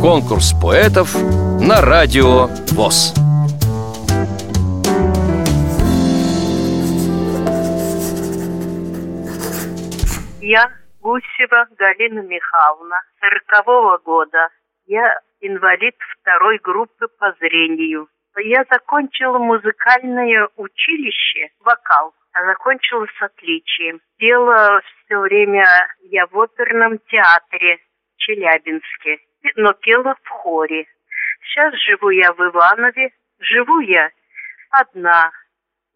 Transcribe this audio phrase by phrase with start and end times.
[0.00, 1.14] Конкурс поэтов
[1.60, 3.14] на радио ВОЗ.
[10.40, 10.70] Я
[11.00, 14.48] Гусева Галина Михайловна, сорокового года.
[14.86, 18.08] Я инвалид второй группы по зрению.
[18.36, 24.00] Я закончила музыкальное училище, вокал, а закончила с отличием.
[24.18, 25.66] Делала все время
[26.10, 27.78] я в оперном театре
[28.30, 29.18] Челябинске,
[29.56, 30.86] но пела в хоре.
[31.42, 33.10] Сейчас живу я в Иванове,
[33.40, 34.10] живу я
[34.70, 35.32] одна.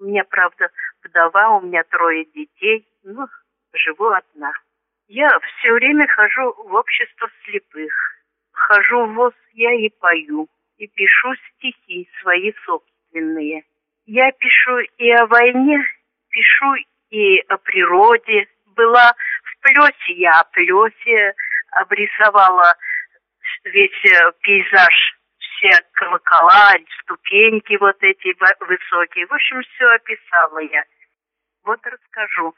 [0.01, 0.69] У меня, правда,
[1.05, 3.27] вдова, у меня трое детей, ну,
[3.73, 4.53] живу одна.
[5.07, 7.93] Я все время хожу в общество слепых.
[8.53, 10.49] Хожу в ВОЗ я и пою,
[10.79, 13.65] и пишу стихи свои собственные.
[14.07, 15.87] Я пишу и о войне,
[16.31, 16.75] пишу
[17.11, 18.49] и о природе.
[18.75, 19.15] Была
[19.45, 21.35] в плесе, я о плесе
[21.81, 22.75] обрисовала
[23.65, 29.27] весь э, пейзаж, все колокола, ступеньки вот эти высокие.
[29.27, 30.85] В общем, все описала я.
[31.65, 32.55] Вот расскажу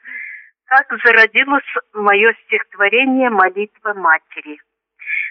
[0.67, 4.59] как зародилось мое стихотворение «Молитва матери».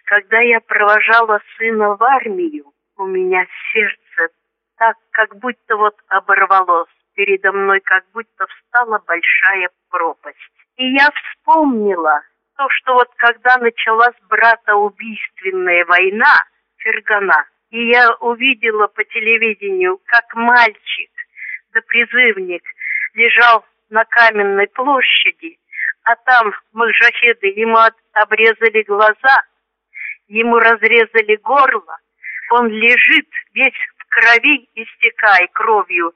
[0.07, 4.35] Когда я провожала сына в армию, у меня сердце
[4.77, 6.89] так, как будто вот оборвалось.
[7.15, 10.39] Передо мной как будто встала большая пропасть.
[10.77, 12.23] И я вспомнила
[12.57, 16.45] то, что вот когда началась братоубийственная война,
[16.79, 21.11] Фергана, и я увидела по телевидению, как мальчик
[21.75, 22.63] да призывник
[23.15, 25.59] лежал на каменной площади,
[26.05, 27.77] а там маджахеды ему
[28.13, 29.43] обрезали глаза,
[30.29, 31.99] ему разрезали горло,
[32.51, 36.15] он лежит весь в крови, истекая кровью,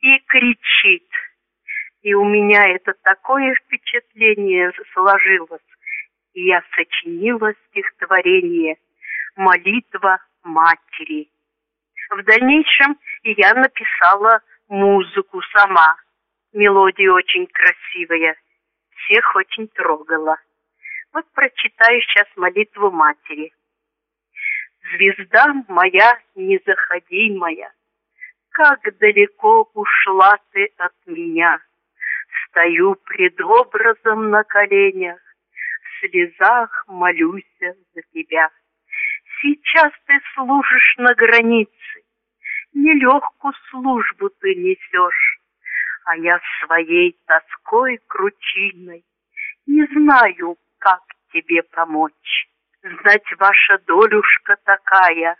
[0.00, 1.09] и кричит.
[2.02, 5.60] И у меня это такое впечатление сложилось.
[6.34, 8.76] И я сочинила стихотворение
[9.36, 11.30] «Молитва матери».
[12.10, 15.96] В дальнейшем я написала музыку сама–
[16.52, 18.34] Мелодия очень красивая,
[18.96, 20.36] всех очень трогала.
[21.12, 23.52] Вот прочитаю сейчас молитву матери.
[24.92, 27.72] Звезда моя незаходимая,
[28.50, 31.60] как далеко ушла ты от меня.
[32.50, 35.20] Стою пред образом на коленях,
[35.82, 38.50] в слезах молюсь за тебя.
[39.40, 42.02] Сейчас ты служишь на границе,
[42.72, 45.40] нелегкую службу ты несешь
[46.04, 49.04] а я своей тоской кручиной
[49.66, 52.48] Не знаю, как тебе помочь.
[52.82, 55.36] Знать ваша долюшка такая,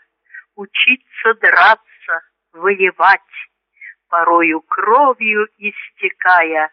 [0.55, 2.21] Учиться драться,
[2.53, 3.21] воевать,
[4.07, 6.71] Порою кровью истекая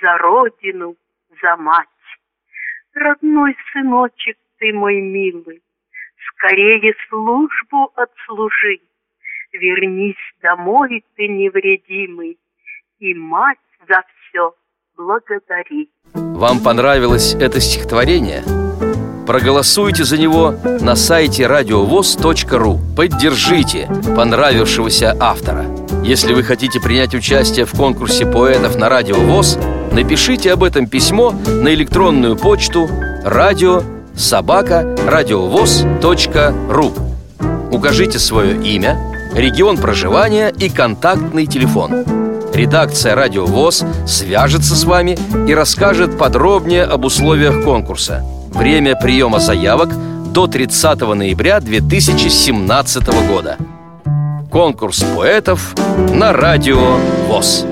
[0.00, 0.96] За родину,
[1.42, 1.88] за мать.
[2.94, 5.62] Родной сыночек ты мой милый,
[6.36, 8.80] Скорее службу отслужи,
[9.52, 12.38] Вернись домой ты невредимый,
[13.00, 13.58] и мать
[13.88, 14.54] за все
[14.96, 15.90] благодари.
[16.14, 18.42] Вам понравилось это стихотворение?
[19.26, 25.64] Проголосуйте за него на сайте радиовоз.ру Поддержите понравившегося автора
[26.02, 29.58] Если вы хотите принять участие в конкурсе поэтов на Радио ВОЗ
[29.92, 32.88] Напишите об этом письмо на электронную почту
[33.24, 33.82] радио
[34.16, 36.92] собака радиовоз.ру
[37.70, 38.98] Укажите свое имя,
[39.34, 42.04] регион проживания и контактный телефон
[42.54, 48.22] Редакция «Радио ВОЗ» свяжется с вами и расскажет подробнее об условиях конкурса.
[48.50, 49.90] Время приема заявок
[50.32, 53.56] до 30 ноября 2017 года.
[54.50, 55.74] Конкурс поэтов
[56.12, 57.64] на Радио ВОЗ.